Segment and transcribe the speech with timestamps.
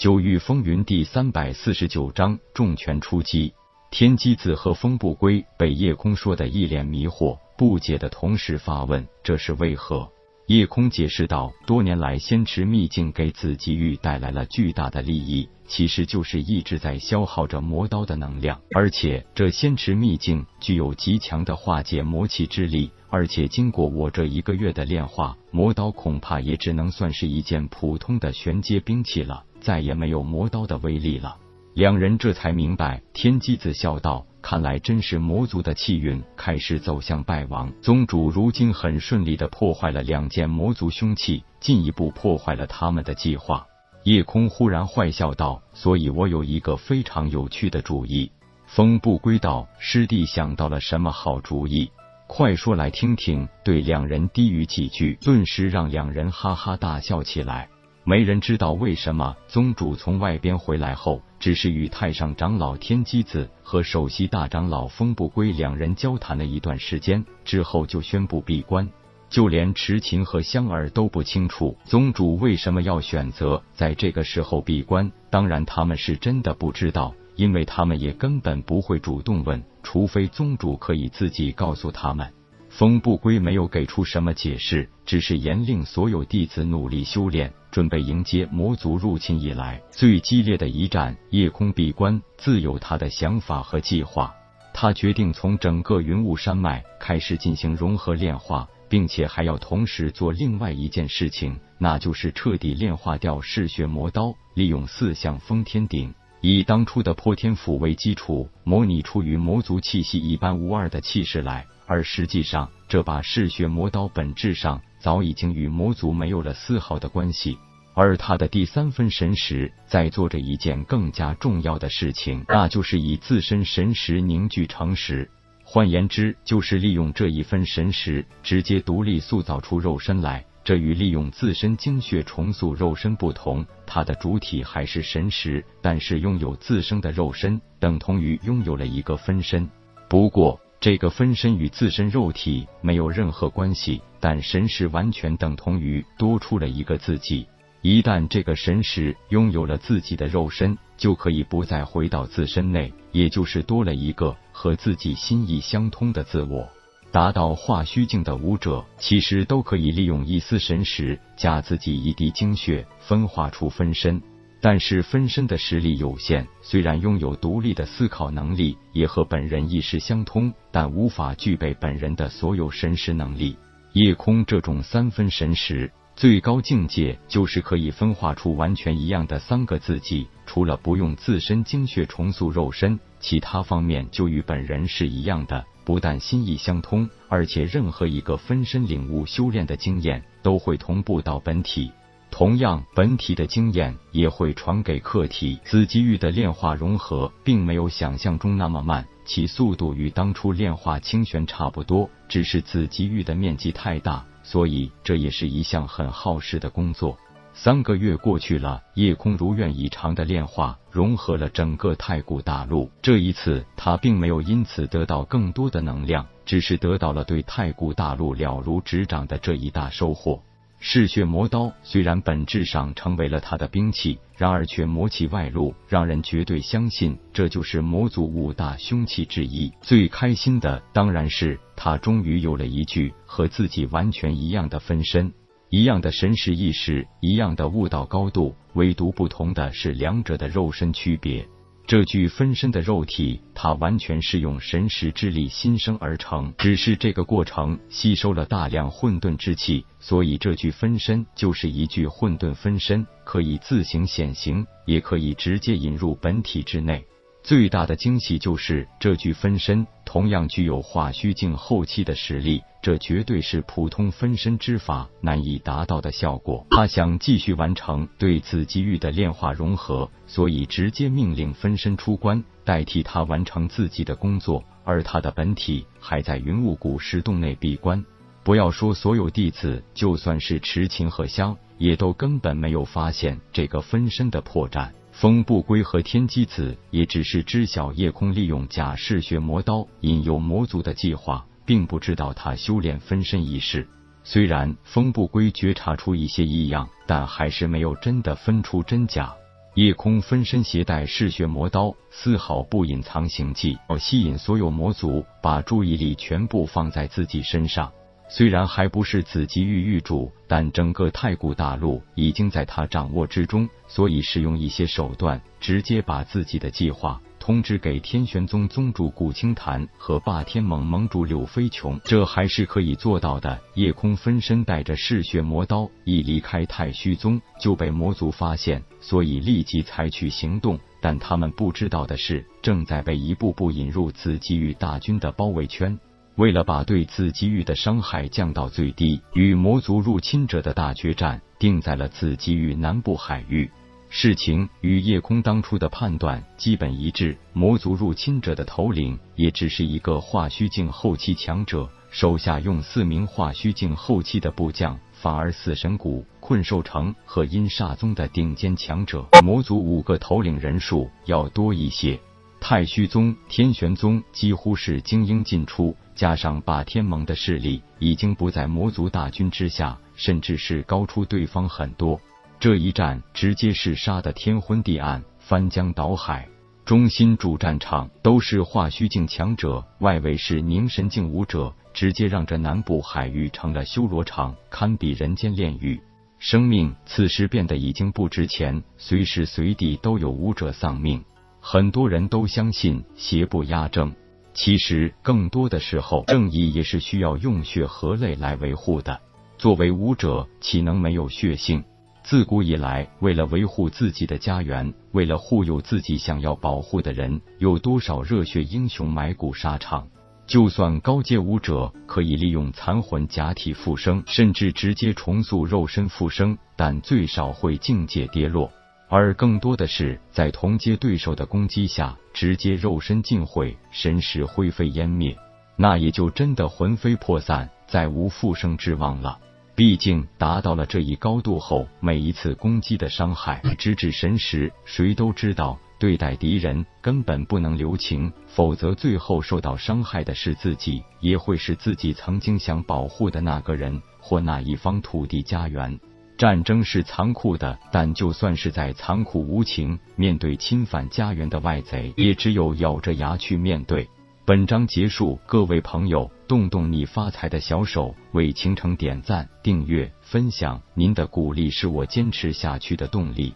[0.00, 3.52] 九域风云第三百四十九章重拳出击。
[3.90, 10.10] 天机子和风不归被夜空说的一脸迷惑，不解的同时发问：“这是为何？”
[10.48, 18.58] 夜空解释道：“多年来，仙池秘境给紫极域带来了巨大的利益，其实就是一直在消耗着魔刀的能量。
[18.74, 22.90] 而且，这仙池秘境具有极强的化解魔气之力。
[23.10, 31.36] 而且，经过我这一个月的炼化，魔刀恐怕也只能算是一件普通的玄阶兵器了。”再也没有魔刀的威力了。
[31.74, 37.70] 两人这才明白，天机子笑道：“看来真是魔族的气运开始走向败亡。
[37.82, 43.66] 宗主如今很顺利的破坏了两件魔族凶器，进一步破坏了他们的计划。”
[44.04, 48.32] 夜空忽然坏笑道：“所以我有一个非常有趣的主意。”
[48.66, 51.90] 风不归道：“师弟想到了什么好主意？
[52.32, 57.68] 快说来听听。”对两人低语几句，顿时让两人哈哈大笑起来。
[58.04, 68.88] 没人知道为什么宗主从外边回来后，只是与太上长老天机子和首席大长老风不归两人交谈了一段时间之后，就宣布闭关。
[69.28, 75.10] 就连池琴和香儿都不清楚宗主为什么要选择在这个时候闭关。
[75.30, 82.32] 当然，他们是真的不知道，因为他们也根本不会主动问，除非宗主可以自己告诉他们。
[82.68, 91.16] 风不归没有给出什么解释，只是严令所有弟子努力修炼，准备迎接魔族入侵以来最激烈的一战。
[91.30, 94.32] 夜空闭关自有他的想法和计划，
[94.72, 111.66] 他决定从整个云雾山脉开始进行融合炼化，并且还要同时做另外一件事情，那就是彻底炼化掉嗜血魔刀，利用四象封天鼎，以当初的破天斧为基础，模拟出与魔族气息一般无二的气势来。
[111.86, 117.58] 而实际上，这把嗜血魔刀本质上早已经与魔族没有了丝毫的关系。
[117.92, 125.28] 而他的第三分神识在做着一件更加重要的事情，那就是以自身神识凝聚成石。
[125.64, 130.44] 换言之，就是利用这一分神识，直接独立塑造出肉身来。
[130.70, 139.68] 这与利用自身精血重塑肉身不同，它的主体还是神识，但是拥有自身的肉身，等同于拥有了一个分身。
[140.08, 147.44] 不过，这个分身与自身肉体没有任何关系，但神识完全等同于多出了一个自己。
[147.82, 156.68] 一旦这个神识拥有了自己的肉身，就可以不再回到自身内，也就是多了一个和自己心意相通的自我。
[157.12, 164.22] 达到化虚境的武者，其实都可以利用一丝神识加自己一滴精血，分化出分身。
[164.62, 173.56] 但是分身的实力有限，虽然拥有独立的思考能力，也和本人意识相通，但无法具备本人的所有神识能力。
[173.94, 185.64] 夜空这种三分神识，最高境界就是可以分化出完全一样的三个自己，除了不用自身精血重塑肉身，其他方面就与本人是一样的。
[185.90, 191.90] 不但心意相通，而且任何一个分身领悟修炼的经验，都会同步到本体。
[192.30, 195.58] 同样，本体的经验也会传给客体。
[195.64, 207.18] 紫极域的炼化融合并没有想象中那么慢，其速度与当初炼化清玄差不多，只是紫极域的面积太大，所以这也是一项很耗时的工作。
[207.62, 212.90] 三个月过去了，夜空如愿以偿的炼化融合了整个太古大陆。
[213.02, 220.42] 这一次，他并没有因此得到更多的能量，只是得到了对太古大陆了如指掌的这一大收获。
[220.78, 229.70] 嗜血魔刀虽然本质上成为了他的兵器，然而却魔气外露，让人绝对相信这就是魔族五大凶器之一。
[229.82, 235.30] 最开心的当然是他终于有了一具和自己完全一样的分身，
[235.70, 241.48] 一样的神识意识，一样的悟道高度，唯独不同的是两者的肉身区别。
[241.86, 257.04] 这具分身的肉体，它完全是用神识之力新生而成，只是这个过程吸收了大量混沌之气，所以这具分身就是一具混沌分身，可以自行显形，也可以直接引入本体之内。
[257.42, 266.66] 最大的惊喜就是这具分身同样具有化虚境后期的实力，这绝对是普通分身之法难以达到的效果。
[266.70, 274.62] 他想继续完成对紫极域的炼化融合，所以直接命令分身出关，代替他完成自己的工作。
[274.84, 278.04] 而他的本体还在云雾谷石洞内闭关。
[278.42, 284.90] 不要说所有弟子，就算是池琴和香，也都根本没有发现这个分身的破绽。
[285.20, 293.86] 风不归和天机子也只是知晓夜空利用假嗜血魔刀引诱魔族的计划，并不知道他修炼分身一事。
[294.24, 299.34] 虽然风不归觉察出一些异样，但还是没有真的分出真假。
[299.74, 307.92] 夜空分身携带嗜血魔刀，丝毫不隐藏行迹，要吸引所有魔族把注意力全部放在自己身上。
[308.32, 317.20] 虽然还不是紫极域域主，但整个太古大陆已经在他掌握之中，所以使用一些手段，直接把自己的计划。
[317.40, 323.58] 通知给天玄宗宗主古青檀和霸天盟盟主柳飞琼，这还是可以做到的。
[323.74, 330.78] 夜空分身带着嗜血魔刀一离开太虚宗，就被魔族发现，所以立即采取行动。
[331.00, 335.98] 但他们不知道的是，正在被一步步引入紫极域大军的包围圈。
[336.40, 343.70] 为了把对紫极域的伤害降到最低，与魔族入侵者的大决战定在了紫极域南部海域。
[344.08, 362.18] 事情与夜空当初的判断基本一致，魔族入侵者的头领也只是一个化虚境后期强者，手下用四名化虚境后期的部将，反而死神谷、困兽城和阴煞宗的顶尖强者，魔族五个头领人数要多一些。
[362.60, 372.20] 太虚宗、天玄宗几乎是精英尽出，加上霸天盟的势力已经不在魔族大军之下，甚至是高出对方很多。
[372.60, 376.46] 这一战直接是杀得天昏地暗、翻江倒海，
[376.84, 385.98] 中心主战场都是化虚境强者，外围是凝神境武者，直接让这南部海域成了修罗场，堪比人间炼狱。
[386.38, 391.24] 生命此时变得已经不值钱，随时随地都有武者丧命。
[391.60, 394.12] 很多人都相信邪不压正，
[394.54, 399.20] 其实更多的时候，正义也是需要用血和泪来维护的。
[399.58, 401.84] 作为武者，岂能没有血性？
[402.22, 410.08] 自古以来，为了维护自己的家园，为了护佑自己想要保护的人，有多少热血英雄埋骨沙场？
[410.46, 418.70] 就算高阶武者可以利用残魂假体复生，甚至直接重塑肉身复生，但最少会境界跌落，
[419.10, 425.36] 而更多的是在同阶对手的攻击下，直接肉身尽毁，神识灰飞烟灭，
[425.74, 429.36] 那也就真的魂飞魄散，再无复生之望了。
[429.74, 445.98] 毕竟达到了这一高度后，每一次攻击的伤害直至神识，谁都知道对待敌人根本不能留情，否则最后受到伤害的是自己，也会是自己曾经想保护的那个人或那一方土地家园。
[446.40, 454.08] 战争是残酷的，但就算是在残酷无情，面对侵犯家园的外贼，也只有咬着牙去面对。
[454.46, 463.52] 本章结束，各位朋友，动动你发财的小手，为倾城点赞、订阅、分享，您的鼓励是我坚持下去的动力。